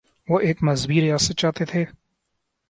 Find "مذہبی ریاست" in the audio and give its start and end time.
0.63-1.39